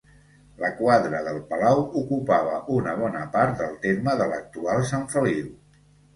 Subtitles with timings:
[0.61, 5.55] La quadra del Palau ocupava una bona part del terme de l'actual Sant Feliu.